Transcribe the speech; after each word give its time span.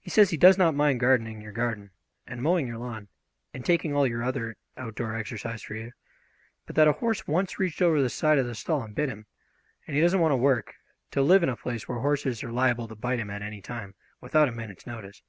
He 0.00 0.10
says 0.10 0.30
he 0.30 0.36
does 0.36 0.58
not 0.58 0.74
mind 0.74 0.98
gardening 0.98 1.40
your 1.40 1.52
garden 1.52 1.92
and 2.26 2.42
mowing 2.42 2.66
your 2.66 2.78
lawn 2.78 3.06
and 3.54 3.64
taking 3.64 3.94
all 3.94 4.08
your 4.08 4.24
other 4.24 4.56
outdoor 4.76 5.14
exercise 5.14 5.62
for 5.62 5.76
you, 5.76 5.92
but 6.66 6.74
that 6.74 6.88
a 6.88 6.94
horse 6.94 7.28
once 7.28 7.60
reached 7.60 7.80
over 7.80 8.02
the 8.02 8.10
side 8.10 8.38
of 8.38 8.46
the 8.46 8.56
stall 8.56 8.82
and 8.82 8.96
bit 8.96 9.08
him, 9.08 9.24
and 9.86 9.94
he 9.94 10.02
doesn't 10.02 10.18
want 10.18 10.32
to 10.32 10.36
work 10.36 10.74
to 11.12 11.22
live 11.22 11.44
in 11.44 11.48
a 11.48 11.54
place 11.54 11.86
where 11.88 12.00
horses 12.00 12.42
are 12.42 12.50
liable 12.50 12.88
to 12.88 12.96
bite 12.96 13.20
him 13.20 13.30
at 13.30 13.40
any 13.42 13.60
time 13.62 13.94
without 14.20 14.48
a 14.48 14.52
minute's 14.52 14.84
notice." 14.84 15.22